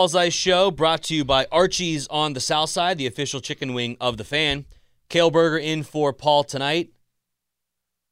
[0.00, 3.98] Ice Show brought to you by Archie's on the South Side, the official chicken wing
[4.00, 4.64] of the fan.
[5.10, 6.90] Kale Berger in for Paul tonight.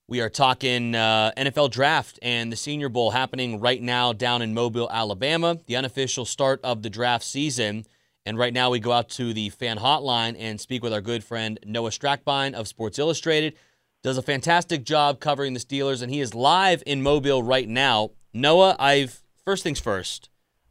[0.07, 4.53] We are talking uh, NFL draft and the Senior Bowl happening right now down in
[4.53, 7.87] Mobile, Alabama, the unofficial start of the draft season.
[8.27, 11.25] And right now we go out to the fan hotline and speak with our good
[11.25, 13.55] friend Noah Strackbein of Sports Illustrated
[14.03, 18.11] does a fantastic job covering the Steelers, and he is live in Mobile right now.
[18.35, 20.29] Noah, I've first things first.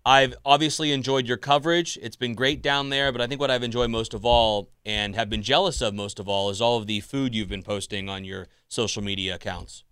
[0.07, 1.99] I've obviously enjoyed your coverage.
[2.01, 5.13] It's been great down there, but I think what I've enjoyed most of all and
[5.17, 8.07] have been jealous of most of all is all of the food you've been posting
[8.07, 9.83] on your social media accounts.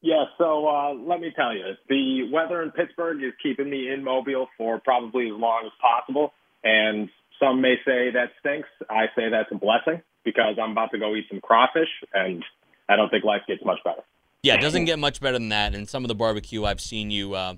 [0.00, 4.04] Yeah, so uh, let me tell you, the weather in Pittsburgh is keeping me in
[4.04, 6.32] Mobile for probably as long as possible.
[6.62, 7.08] And
[7.40, 8.68] some may say that stinks.
[8.88, 12.44] I say that's a blessing because I'm about to go eat some crawfish, and
[12.88, 14.02] I don't think life gets much better.
[14.44, 15.74] Yeah, it doesn't get much better than that.
[15.74, 17.56] And some of the barbecue I've seen you uh,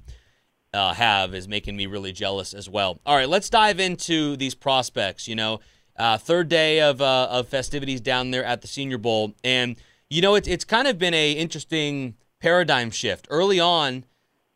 [0.74, 2.98] uh, have is making me really jealous as well.
[3.04, 5.28] All right, let's dive into these prospects.
[5.28, 5.60] You know,
[5.96, 9.76] uh, third day of uh, of festivities down there at the Senior Bowl, and
[10.08, 13.26] you know it's it's kind of been a interesting paradigm shift.
[13.30, 14.04] Early on,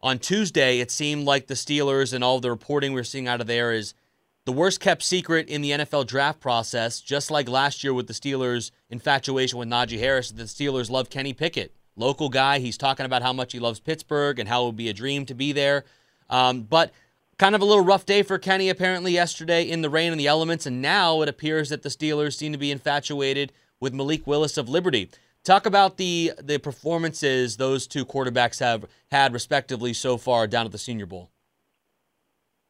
[0.00, 3.46] on Tuesday, it seemed like the Steelers and all the reporting we're seeing out of
[3.46, 3.94] there is
[4.46, 8.12] the worst kept secret in the NFL draft process, just like last year with the
[8.12, 11.74] Steelers' infatuation with Najee Harris, the Steelers love Kenny Pickett.
[11.96, 12.60] Local guy.
[12.60, 15.26] He's talking about how much he loves Pittsburgh and how it would be a dream
[15.26, 15.84] to be there.
[16.28, 16.92] Um, but
[17.38, 20.26] kind of a little rough day for Kenny apparently yesterday in the rain and the
[20.26, 20.66] elements.
[20.66, 24.68] And now it appears that the Steelers seem to be infatuated with Malik Willis of
[24.68, 25.10] Liberty.
[25.44, 30.72] Talk about the the performances those two quarterbacks have had respectively so far down at
[30.72, 31.30] the Senior Bowl.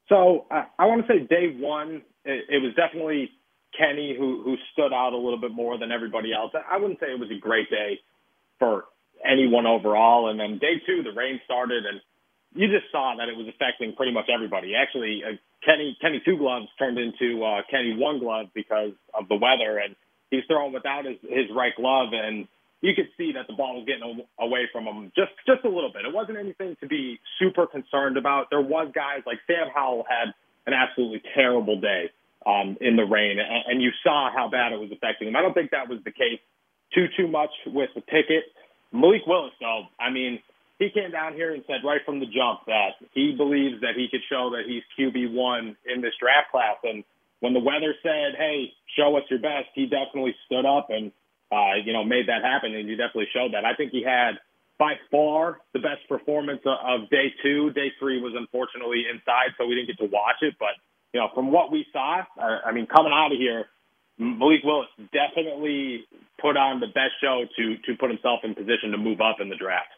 [0.09, 3.31] So uh, I want to say day one, it, it was definitely
[3.79, 6.53] Kenny who who stood out a little bit more than everybody else.
[6.71, 8.01] I wouldn't say it was a great day
[8.59, 8.85] for
[9.25, 10.29] anyone overall.
[10.29, 12.01] And then day two, the rain started, and
[12.55, 14.75] you just saw that it was affecting pretty much everybody.
[14.75, 19.35] Actually, uh, Kenny Kenny two gloves turned into uh, Kenny one glove because of the
[19.37, 19.97] weather, and
[20.31, 22.49] he's throwing without his his right glove, and
[22.81, 25.93] you could see that the ball was getting away from him just just a little
[25.93, 26.05] bit.
[26.05, 28.49] It wasn't anything to be super concerned about.
[28.51, 30.35] There was guys like Sam Howell had
[30.67, 32.11] an absolutely terrible day
[32.47, 35.37] um, in the rain, and, and you saw how bad it was affecting him.
[35.37, 36.41] I don't think that was the case
[36.95, 38.45] too too much with the Pickett.
[38.93, 40.41] Malik Willis, though, I mean,
[40.79, 44.09] he came down here and said right from the jump that he believes that he
[44.11, 46.77] could show that he's QB one in this draft class.
[46.85, 47.05] And
[47.41, 51.13] when the weather said, "Hey, show us your best," he definitely stood up and
[51.53, 53.65] uh, you know, made that happen, and you definitely showed that.
[53.65, 54.33] I think he had
[54.79, 57.71] by far the best performance of day two.
[57.71, 60.55] Day three was unfortunately inside, so we didn't get to watch it.
[60.59, 60.75] But
[61.15, 63.67] you know, from what we saw, I mean, coming out of here,
[64.19, 66.05] Malik Willis definitely
[66.41, 69.49] put on the best show to to put himself in position to move up in
[69.49, 69.96] the draft.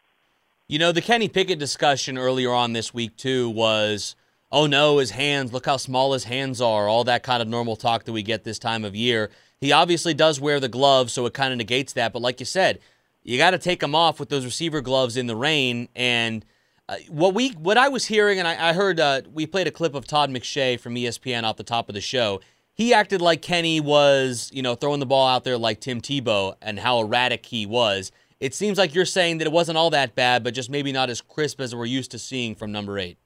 [0.70, 4.14] You know, the Kenny Pickett discussion earlier on this week too was,
[4.52, 7.74] oh no, his hands, look how small his hands are, all that kind of normal
[7.74, 9.30] talk that we get this time of year.
[9.62, 12.12] He obviously does wear the gloves, so it kind of negates that.
[12.12, 12.80] But like you said,
[13.22, 15.88] you got to take them off with those receiver gloves in the rain.
[15.96, 16.44] And
[16.86, 19.72] uh, what we, what I was hearing, and I, I heard uh, we played a
[19.72, 22.42] clip of Todd McShay from ESPN off the top of the show.
[22.74, 26.56] He acted like Kenny was, you know, throwing the ball out there like Tim Tebow
[26.60, 28.12] and how erratic he was.
[28.40, 31.10] It seems like you're saying that it wasn't all that bad, but just maybe not
[31.10, 33.18] as crisp as we're used to seeing from number eight.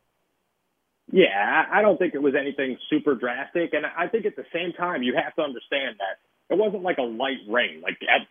[1.10, 4.72] Yeah, I don't think it was anything super drastic, and I think at the same
[4.72, 6.16] time you have to understand that
[6.48, 7.82] it wasn't like a light rain.
[7.82, 8.24] Like at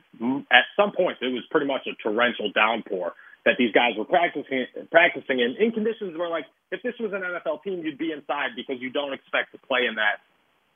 [0.52, 3.14] at some points it was pretty much a torrential downpour
[3.46, 7.22] that these guys were practicing practicing in in conditions where like if this was an
[7.22, 10.22] NFL team you'd be inside because you don't expect to play in that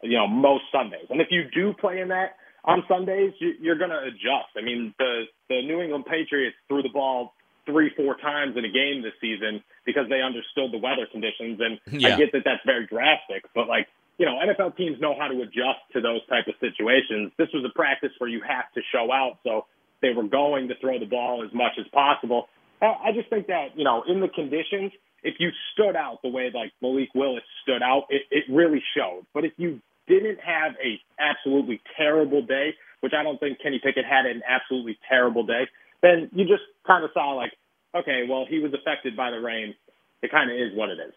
[0.03, 1.07] you know most Sundays.
[1.09, 4.51] And if you do play in that on Sundays, you, you're going to adjust.
[4.57, 7.33] I mean the the New England Patriots threw the ball
[7.65, 11.59] three four times in a game this season because they understood the weather conditions.
[11.59, 12.15] And Yeah.
[12.15, 15.41] I get that that's very drastic, but like, you know, NFL teams know how to
[15.41, 17.31] adjust to those type of situations.
[17.37, 19.39] This was a practice where you have to show out.
[19.43, 19.65] So
[20.01, 22.47] they were going to throw the ball as much as possible.
[22.81, 24.91] I I just think that, you know, in the conditions,
[25.23, 29.25] if you stood out the way like Malik Willis stood out, it, it really showed.
[29.33, 34.05] But if you didn't have a absolutely terrible day, which I don't think Kenny Pickett
[34.05, 35.67] had an absolutely terrible day,
[36.01, 37.53] then you just kind of saw like,
[37.95, 39.73] okay, well, he was affected by the rain.
[40.21, 41.13] It kind of is what it is.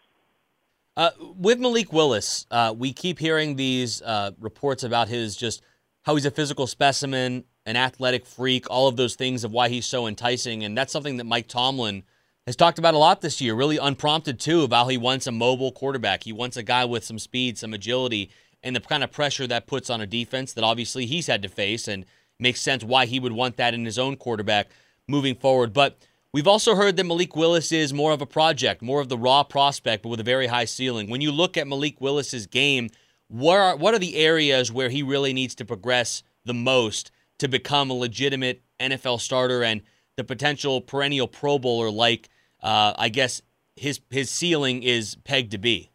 [0.97, 5.61] Uh, with Malik Willis, uh, we keep hearing these uh, reports about his just
[6.03, 9.85] how he's a physical specimen, an athletic freak, all of those things of why he's
[9.85, 10.63] so enticing.
[10.63, 12.03] And that's something that Mike Tomlin
[12.45, 15.31] has talked about a lot this year, really unprompted too, about how he wants a
[15.31, 16.23] mobile quarterback.
[16.23, 18.31] He wants a guy with some speed, some agility,
[18.63, 21.49] and the kind of pressure that puts on a defense that obviously he's had to
[21.49, 22.05] face and
[22.39, 24.67] makes sense why he would want that in his own quarterback
[25.07, 25.73] moving forward.
[25.73, 25.97] But
[26.33, 29.43] we've also heard that Malik Willis is more of a project, more of the raw
[29.43, 31.09] prospect, but with a very high ceiling.
[31.09, 32.89] When you look at Malik Willis's game,
[33.27, 37.47] what are, what are the areas where he really needs to progress the most to
[37.47, 39.81] become a legitimate NFL starter and
[40.15, 42.29] the potential perennial Pro Bowler like
[42.61, 43.41] uh, I guess
[43.75, 45.91] his his ceiling is pegged to be?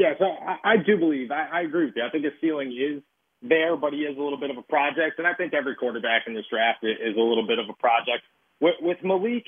[0.00, 2.02] Yeah, so I, I do believe I, I agree with you.
[2.02, 3.02] I think his ceiling is
[3.42, 6.24] there, but he is a little bit of a project, and I think every quarterback
[6.26, 8.24] in this draft is, a little bit of a project.
[8.60, 9.44] With, with Malik,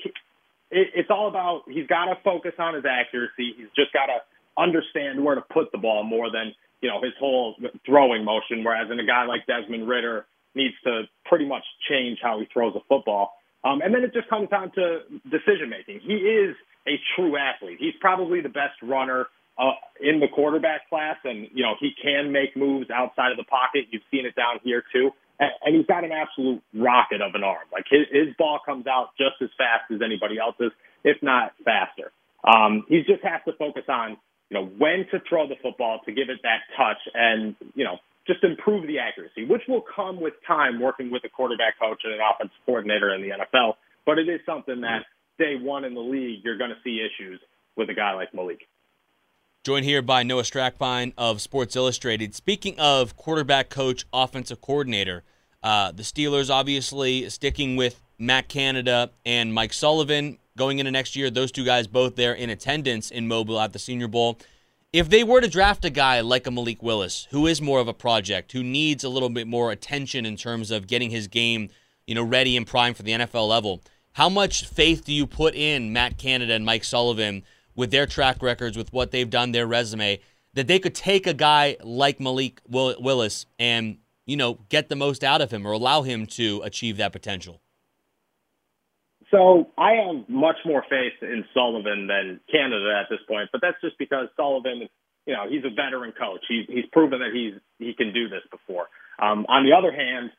[0.69, 3.57] it, it's all about he's got to focus on his accuracy.
[3.57, 4.21] He's just got to
[4.55, 8.63] understand where to put the ball more than you know his whole throwing motion.
[8.63, 12.75] Whereas in a guy like Desmond Ridder needs to pretty much change how he throws
[12.75, 13.33] a football.
[13.63, 16.01] Um, and then it just comes down to decision making.
[16.05, 17.77] He is a true athlete.
[17.79, 19.25] He's probably the best runner
[19.57, 23.43] uh, in the quarterback class, and you know he can make moves outside of the
[23.43, 23.85] pocket.
[23.91, 27.43] You've seen it down here too, and, and he's got an absolute rocket of an
[27.43, 27.67] arm.
[27.71, 30.71] Like his, his ball comes out just as fast as anybody else's,
[31.03, 32.11] if not faster.
[32.43, 34.17] Um, he just has to focus on
[34.49, 37.97] you know when to throw the football to give it that touch, and you know
[38.25, 42.13] just improve the accuracy, which will come with time working with a quarterback coach and
[42.13, 43.73] an offensive coordinator in the NFL.
[44.05, 45.03] But it is something that
[45.37, 47.39] day one in the league, you're going to see issues
[47.75, 48.61] with a guy like Malik.
[49.63, 52.35] Joined here by Noah Strackbein of Sports Illustrated.
[52.35, 55.23] Speaking of quarterback coach, offensive coordinator,
[55.63, 61.29] uh, the Steelers obviously sticking with Matt Canada and Mike Sullivan going into next year.
[61.29, 64.37] Those two guys both there in attendance in Mobile at the Senior Bowl.
[64.91, 67.87] If they were to draft a guy like a Malik Willis, who is more of
[67.87, 71.69] a project, who needs a little bit more attention in terms of getting his game,
[72.05, 73.81] you know, ready and prime for the NFL level,
[74.11, 77.43] how much faith do you put in Matt Canada and Mike Sullivan
[77.75, 80.19] with their track records, with what they've done, their resume,
[80.53, 84.95] that they could take a guy like Malik Will- Willis and, you know, get the
[84.95, 87.61] most out of him or allow him to achieve that potential?
[89.31, 93.81] So I have much more faith in Sullivan than Canada at this point, but that's
[93.81, 94.87] just because Sullivan,
[95.25, 96.45] you know, he's a veteran coach.
[96.47, 98.89] He's he's proven that he's he can do this before.
[99.17, 100.29] Um, on the other hand,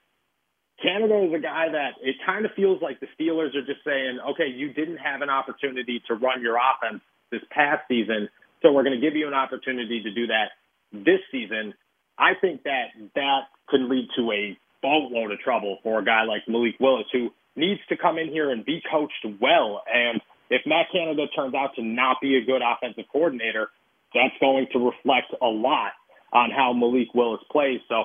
[0.81, 4.19] Canada is a guy that it kind of feels like the Steelers are just saying,
[4.31, 7.03] okay, you didn't have an opportunity to run your offense
[7.35, 8.29] this past season,
[8.63, 10.55] so we're going to give you an opportunity to do that
[10.93, 11.75] this season.
[12.17, 16.43] I think that that could lead to a boatload of trouble for a guy like
[16.47, 19.83] Malik Willis, who needs to come in here and be coached well.
[19.93, 20.21] And
[20.51, 23.71] if Matt Canada turns out to not be a good offensive coordinator,
[24.15, 25.93] that's going to reflect a lot
[26.33, 27.81] on how Malik Willis plays.
[27.89, 28.05] So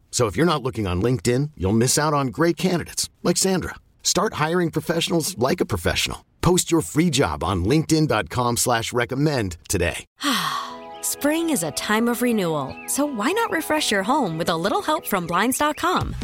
[0.11, 3.75] So if you're not looking on LinkedIn, you'll miss out on great candidates like Sandra.
[4.03, 6.25] Start hiring professionals like a professional.
[6.41, 10.05] Post your free job on linkedin.com slash recommend today.
[11.01, 14.81] Spring is a time of renewal, so why not refresh your home with a little
[14.81, 16.15] help from Blinds.com?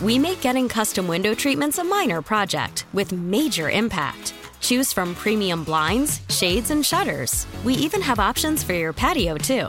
[0.00, 4.34] We make getting custom window treatments a minor project with major impact.
[4.60, 7.46] Choose from premium blinds, shades, and shutters.
[7.64, 9.68] We even have options for your patio, too.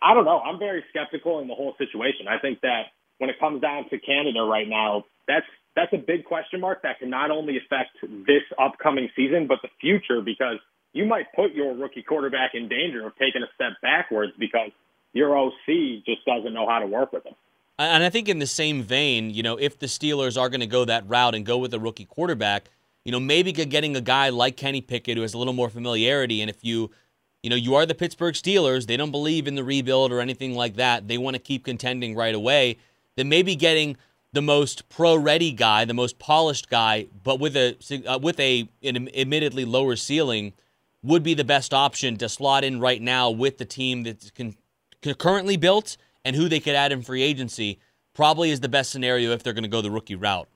[0.00, 0.38] I don't know.
[0.40, 2.28] I'm very skeptical in the whole situation.
[2.28, 6.24] I think that when it comes down to Canada right now, that's that's a big
[6.24, 7.90] question mark that can not only affect
[8.26, 10.58] this upcoming season but the future because
[10.92, 14.70] you might put your rookie quarterback in danger of taking a step backwards because
[15.12, 17.34] your OC just doesn't know how to work with him.
[17.78, 20.66] And I think in the same vein, you know, if the Steelers are going to
[20.66, 22.70] go that route and go with a rookie quarterback,
[23.04, 26.40] you know, maybe getting a guy like Kenny Pickett who has a little more familiarity,
[26.40, 26.90] and if you,
[27.48, 30.54] you know, you are the Pittsburgh Steelers, they don't believe in the rebuild or anything
[30.54, 31.08] like that.
[31.08, 32.76] They want to keep contending right away.
[33.16, 33.96] Then maybe getting
[34.34, 37.74] the most pro-ready guy, the most polished guy, but with a
[38.06, 40.52] uh, with a an admittedly lower ceiling,
[41.02, 44.54] would be the best option to slot in right now with the team that's con-
[45.18, 47.78] currently built and who they could add in free agency.
[48.12, 50.48] Probably is the best scenario if they're going to go the rookie route.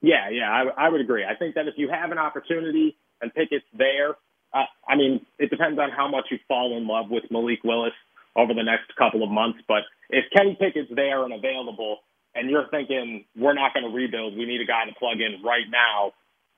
[0.00, 1.24] Yeah, yeah, I, I would agree.
[1.24, 4.16] I think that if you have an opportunity and Pickett's there,
[4.54, 7.94] uh, I mean, it depends on how much you fall in love with Malik Willis
[8.36, 9.60] over the next couple of months.
[9.66, 11.98] But if Kenny Pickett's there and available,
[12.34, 15.42] and you're thinking we're not going to rebuild, we need a guy to plug in
[15.42, 16.12] right now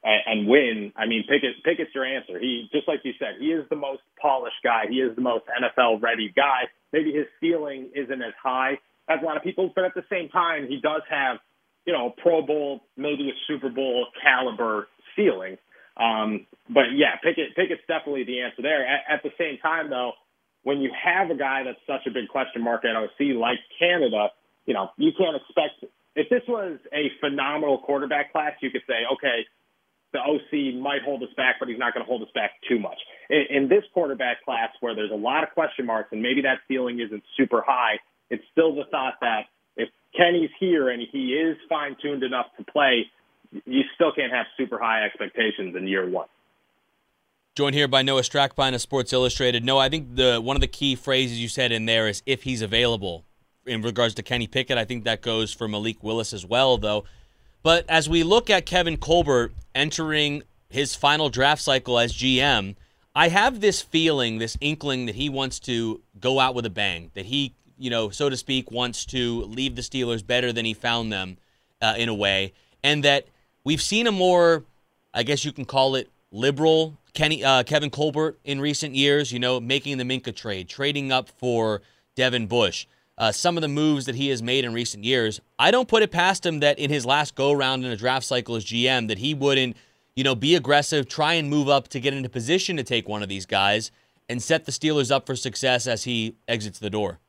[0.04, 0.92] and, and win.
[0.96, 2.38] I mean, Pickett Pickett's your answer.
[2.38, 4.84] He just like you said, he is the most polished guy.
[4.88, 6.68] He is the most NFL ready guy.
[6.92, 10.28] Maybe his ceiling isn't as high as a lot of people's, but at the same
[10.28, 11.38] time, he does have
[11.86, 15.58] you know Pro Bowl, maybe a Super Bowl caliber ceiling.
[15.96, 18.86] Um, but yeah, Pickett Pickett's definitely the answer there.
[18.86, 20.12] At, at the same time, though,
[20.62, 24.28] when you have a guy that's such a big question mark at OC like Canada
[24.66, 25.84] you know, you can't expect
[26.16, 29.44] if this was a phenomenal quarterback class, you could say, okay,
[30.12, 32.78] the OC might hold us back, but he's not going to hold us back too
[32.78, 32.98] much.
[33.28, 36.58] In, in this quarterback class, where there's a lot of question marks and maybe that
[36.68, 37.98] ceiling isn't super high,
[38.30, 42.64] it's still the thought that if Kenny's here and he is fine tuned enough to
[42.64, 43.10] play,
[43.66, 46.28] you still can't have super high expectations in year one.
[47.54, 49.64] Joined here by Noah Strackbein of Sports Illustrated.
[49.64, 52.42] No, I think the one of the key phrases you said in there is if
[52.42, 53.24] he's available
[53.66, 54.76] in regards to Kenny Pickett.
[54.76, 57.04] I think that goes for Malik Willis as well, though.
[57.62, 62.74] But as we look at Kevin Colbert entering his final draft cycle as GM,
[63.14, 67.10] I have this feeling, this inkling that he wants to go out with a bang,
[67.14, 70.74] that he, you know, so to speak, wants to leave the Steelers better than he
[70.74, 71.38] found them
[71.80, 73.28] uh, in a way, and that
[73.64, 74.64] we've seen a more,
[75.12, 79.32] I guess you can call it liberal Kenny uh, Kevin Colbert in recent years.
[79.32, 81.82] You know, making the Minkah trade, trading up for
[82.14, 85.70] Devin Bush uh, some of the moves that he has made in recent years, I
[85.70, 88.56] don't put it past him that in his last go round in a draft cycle
[88.56, 89.76] as GM that he wouldn't,
[90.16, 93.22] you know, be aggressive, try and move up to get into position to take one
[93.22, 93.90] of these guys
[94.28, 97.20] and set the Steelers up for success as he exits the door.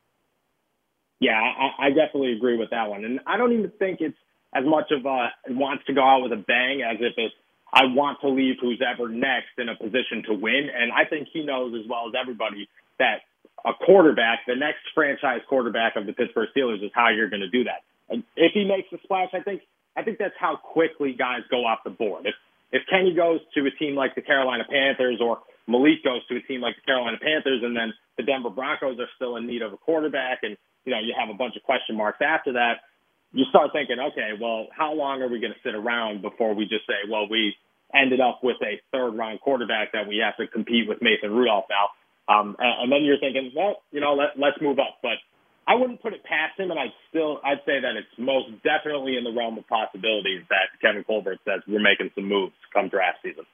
[1.19, 4.17] Yeah, I, I definitely agree with that one, and I don't even think it's
[4.55, 7.35] as much of a wants to go out with a bang as if it's
[7.75, 10.69] I want to leave who's ever next in a position to win.
[10.71, 12.69] And I think he knows as well as everybody
[12.99, 13.27] that
[13.65, 17.49] a quarterback, the next franchise quarterback of the Pittsburgh Steelers is how you're going to
[17.49, 17.83] do that.
[18.07, 19.61] And if he makes the splash, I think
[19.97, 22.25] I think that's how quickly guys go off the board.
[22.25, 22.35] If
[22.71, 26.41] if Kenny goes to a team like the Carolina Panthers or Malik goes to a
[26.41, 29.73] team like the Carolina Panthers and then the Denver Broncos are still in need of
[29.73, 32.85] a quarterback and you know you have a bunch of question marks after that,
[33.35, 36.63] you start thinking, okay, well, how long are we going to sit around before we
[36.63, 37.53] just say, well, we
[37.93, 41.65] ended up with a third round quarterback that we have to compete with Mason Rudolph
[41.69, 41.91] now.
[42.33, 44.97] Um, and, and then you're thinking, well, you know, let, let's move up.
[45.03, 45.19] But
[45.67, 49.17] I wouldn't put it past him, and I'd still I'd say that it's most definitely
[49.17, 53.19] in the realm of possibilities that Kevin Colbert says we're making some moves come draft
[53.21, 53.45] season.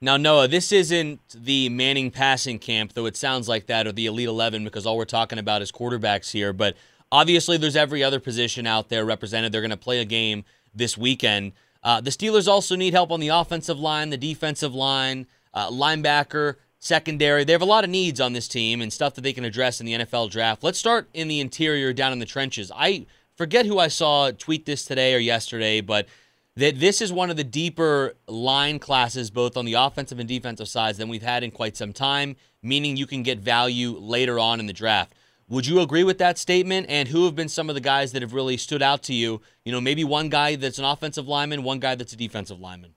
[0.00, 4.06] Now, Noah, this isn't the Manning passing camp, though it sounds like that, or the
[4.06, 6.52] Elite 11, because all we're talking about is quarterbacks here.
[6.52, 6.76] But
[7.14, 9.52] obviously, there's every other position out there represented.
[9.52, 10.44] They're going to play a game
[10.74, 11.52] this weekend.
[11.82, 16.56] Uh, the Steelers also need help on the offensive line, the defensive line, uh, linebacker,
[16.80, 17.44] secondary.
[17.44, 19.80] They have a lot of needs on this team and stuff that they can address
[19.80, 20.64] in the NFL draft.
[20.64, 22.72] Let's start in the interior down in the trenches.
[22.74, 23.06] I
[23.36, 26.08] forget who I saw tweet this today or yesterday, but
[26.56, 30.68] that this is one of the deeper line classes, both on the offensive and defensive
[30.68, 34.58] sides, than we've had in quite some time, meaning you can get value later on
[34.58, 35.14] in the draft.
[35.48, 36.86] Would you agree with that statement?
[36.88, 39.40] And who have been some of the guys that have really stood out to you?
[39.64, 42.94] You know, maybe one guy that's an offensive lineman, one guy that's a defensive lineman.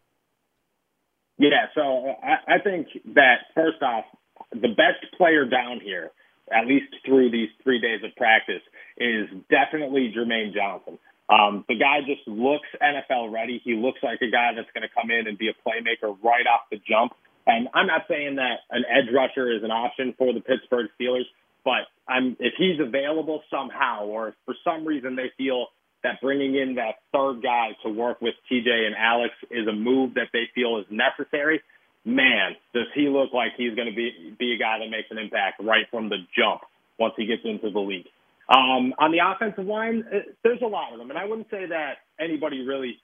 [1.38, 4.06] Yeah, so I, I think that first off,
[4.52, 6.12] the best player down here,
[6.52, 8.62] at least through these three days of practice,
[8.98, 10.98] is definitely Jermaine Johnson.
[11.30, 13.62] Um, the guy just looks NFL ready.
[13.64, 16.48] He looks like a guy that's going to come in and be a playmaker right
[16.48, 17.14] off the jump.
[17.46, 21.28] And I'm not saying that an edge rusher is an option for the Pittsburgh Steelers,
[21.68, 25.68] but I'm, if he's available somehow, or if for some reason they feel
[26.02, 30.14] that bringing in that third guy to work with TJ and Alex is a move
[30.14, 31.60] that they feel is necessary,
[32.06, 35.18] man, does he look like he's going to be be a guy that makes an
[35.18, 36.62] impact right from the jump
[36.98, 38.08] once he gets into the league.
[38.48, 41.66] Um, on the offensive line, uh, there's a lot of them, and I wouldn't say
[41.68, 42.96] that anybody really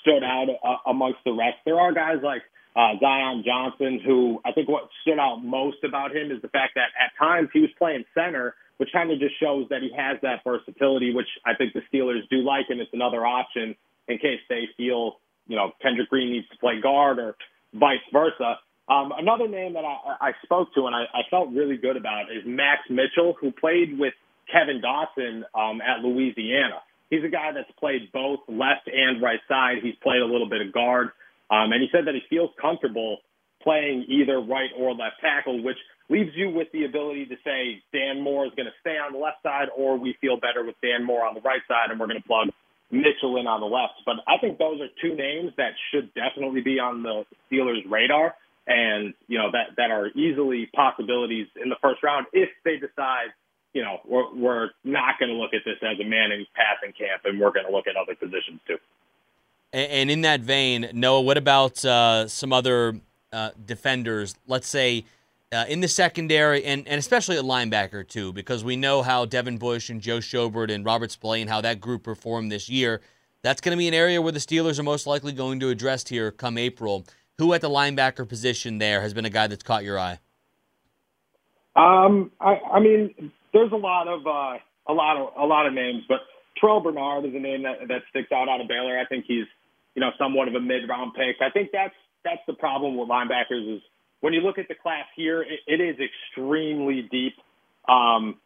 [0.00, 1.56] stood out uh, amongst the rest.
[1.64, 2.42] There are guys like
[2.76, 6.74] uh, Zion Johnson, who I think what stood out most about him is the fact
[6.74, 10.18] that at times he was playing center, which kind of just shows that he has
[10.22, 13.76] that versatility, which I think the Steelers do like, and it's another option
[14.08, 17.36] in case they feel, you know, Kendrick Green needs to play guard or
[17.72, 18.58] vice versa.
[18.88, 22.24] Um, another name that I, I spoke to and I, I felt really good about
[22.30, 24.12] is Max Mitchell, who played with
[24.52, 26.82] Kevin Dotson um, at Louisiana.
[27.08, 29.78] He's a guy that's played both left and right side.
[29.82, 31.10] He's played a little bit of guard,
[31.54, 33.18] um, and he said that he feels comfortable
[33.62, 35.78] playing either right or left tackle, which
[36.10, 39.18] leaves you with the ability to say Dan Moore is going to stay on the
[39.18, 42.06] left side, or we feel better with Dan Moore on the right side, and we're
[42.06, 42.48] going to plug
[42.90, 43.94] Mitchell in on the left.
[44.04, 48.34] But I think those are two names that should definitely be on the Steelers' radar,
[48.66, 53.32] and you know that that are easily possibilities in the first round if they decide
[53.74, 57.22] you know, we're, we're not going to look at this as a Manning passing camp,
[57.24, 58.78] and we're going to look at other positions too.
[59.74, 62.94] And in that vein, Noah, what about uh, some other
[63.32, 64.36] uh, defenders?
[64.46, 65.04] Let's say
[65.50, 69.58] uh, in the secondary, and, and especially at linebacker too, because we know how Devin
[69.58, 73.00] Bush and Joe Schobert and Robert Spillane, how that group performed this year.
[73.42, 76.06] That's going to be an area where the Steelers are most likely going to address
[76.06, 77.04] here come April.
[77.38, 80.20] Who at the linebacker position there has been a guy that's caught your eye?
[81.74, 85.72] Um, I, I mean, there's a lot of uh, a lot of a lot of
[85.72, 86.20] names, but
[86.62, 88.96] Terrel Bernard is a name that that sticks out out of Baylor.
[88.96, 89.46] I think he's
[89.94, 91.36] you know somewhat of a mid round pick.
[91.40, 93.82] I think that's that's the problem with linebackers is
[94.20, 97.34] when you look at the class here, it, it is extremely deep.
[97.88, 98.36] Um,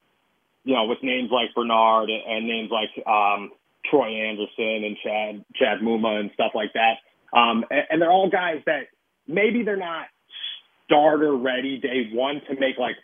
[0.64, 3.52] you know, with names like Bernard and names like um,
[3.88, 6.98] Troy Anderson and Chad Chad Muma and stuff like that.
[7.36, 8.88] Um, and, and they're all guys that
[9.26, 10.06] maybe they're not
[10.84, 12.96] starter ready day one to make like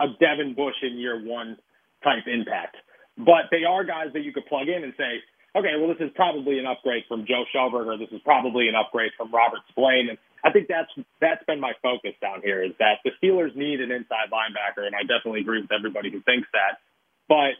[0.00, 1.56] a Devin Bush in year one
[2.02, 2.76] type impact.
[3.16, 5.20] But they are guys that you could plug in and say,
[5.56, 8.74] okay, well, this is probably an upgrade from Joe Schobert, or this is probably an
[8.74, 10.10] upgrade from Robert Spillane.
[10.10, 13.80] And I think that's that's been my focus down here is that the Steelers need
[13.80, 16.80] an inside linebacker, and I definitely agree with everybody who thinks that.
[17.28, 17.58] But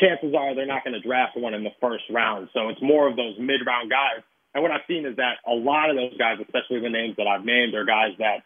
[0.00, 3.08] chances are they're not going to draft one in the first round, so it's more
[3.08, 4.24] of those mid-round guys.
[4.54, 7.26] And what I've seen is that a lot of those guys, especially the names that
[7.26, 8.44] I've named, are guys that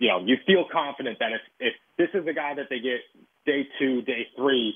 [0.00, 3.04] you know, you feel confident that if, if this is a guy that they get
[3.44, 4.74] day two, day three,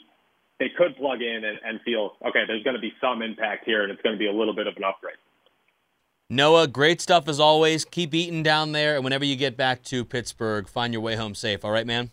[0.65, 3.83] they could plug in and, and feel, okay, there's going to be some impact here
[3.83, 5.17] and it's going to be a little bit of an upgrade.
[6.31, 7.85] Noah, great stuff as always.
[7.85, 8.95] Keep eating down there.
[8.95, 11.67] And whenever you get back to Pittsburgh, find your way home safe.
[11.67, 12.11] All right, man?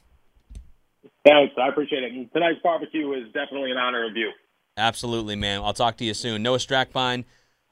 [1.26, 1.54] Thanks.
[1.58, 2.12] I appreciate it.
[2.12, 4.32] And tonight's barbecue is definitely an honor of you.
[4.76, 5.62] Absolutely, man.
[5.62, 6.44] I'll talk to you soon.
[6.44, 7.24] Noah Strackbein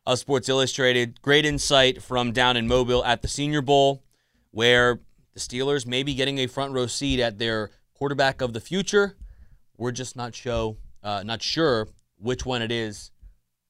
[0.05, 1.21] of Sports Illustrated.
[1.21, 4.01] Great insight from down in Mobile at the Senior Bowl,
[4.51, 4.99] where
[5.33, 9.17] the Steelers may be getting a front row seat at their quarterback of the future.
[9.79, 11.87] We're just not show, uh, not sure
[12.17, 13.11] which one it is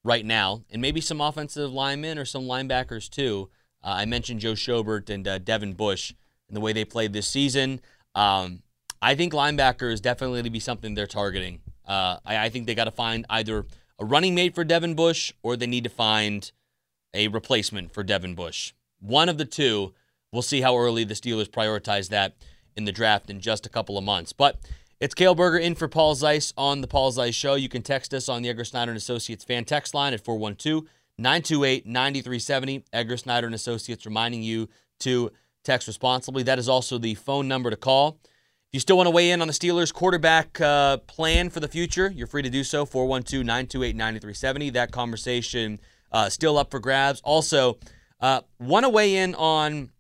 [0.04, 3.50] right now, and maybe some offensive linemen or some linebackers too.
[3.84, 6.14] Uh, I mentioned Joe Schobert and uh, Devin Bush
[6.48, 7.80] and the way they played this season.
[8.16, 8.64] Um,
[9.02, 11.62] I think linebacker is definitely to be something they're targeting.
[11.88, 13.66] Uh, I, I, think they got to find either
[13.98, 16.52] a running mate for Devin Bush or they need to find
[17.14, 18.74] a replacement for Devin Bush.
[19.00, 19.94] One of the two
[20.32, 22.36] We'll see how early the Steelers prioritize that
[22.76, 24.32] in the draft in just a couple of months.
[24.32, 24.58] But
[25.00, 27.56] it's Kale Berger in for Paul Zeiss on the Paul Zeiss Show.
[27.56, 30.84] You can text us on the Edgar Snyder and Associates fan text line at 412
[31.18, 32.84] 928 9370.
[32.92, 34.68] Edgar Snyder and Associates reminding you
[35.00, 35.32] to
[35.64, 36.44] text responsibly.
[36.44, 38.20] That is also the phone number to call.
[38.24, 41.68] If you still want to weigh in on the Steelers quarterback uh, plan for the
[41.68, 42.86] future, you're free to do so.
[42.86, 44.70] 412 928 9370.
[44.72, 45.80] That conversation
[46.12, 47.22] uh, still up for grabs.
[47.22, 47.78] Also,
[48.20, 49.92] uh, want to weigh in on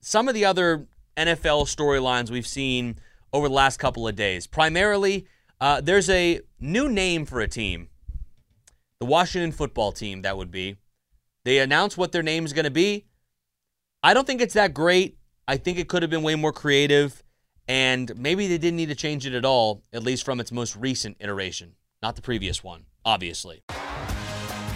[0.00, 2.98] some of the other NFL storylines we've seen
[3.32, 4.46] over the last couple of days.
[4.46, 5.26] Primarily,
[5.60, 7.88] uh, there's a new name for a team.
[8.98, 10.76] The Washington football team, that would be.
[11.44, 13.06] They announce what their name is going to be.
[14.02, 15.16] I don't think it's that great.
[15.48, 17.22] I think it could have been way more creative,
[17.66, 20.76] and maybe they didn't need to change it at all, at least from its most
[20.76, 23.62] recent iteration, not the previous one, obviously.